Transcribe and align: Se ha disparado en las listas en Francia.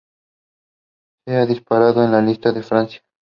Se 1.27 1.35
ha 1.37 1.45
disparado 1.45 2.03
en 2.03 2.11
las 2.11 2.23
listas 2.25 2.55
en 2.55 2.63
Francia. 2.63 3.03